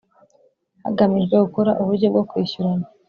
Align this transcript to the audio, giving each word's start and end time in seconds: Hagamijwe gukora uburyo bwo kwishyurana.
Hagamijwe 0.83 1.35
gukora 1.45 1.71
uburyo 1.81 2.07
bwo 2.11 2.23
kwishyurana. 2.29 2.85